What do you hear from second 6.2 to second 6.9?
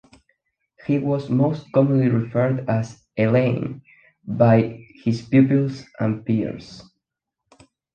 peers.